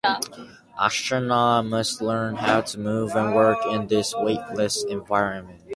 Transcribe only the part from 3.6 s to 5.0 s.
in this weightless